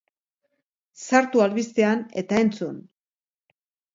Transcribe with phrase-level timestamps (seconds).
[1.09, 2.83] Sartu albistean eta entzun!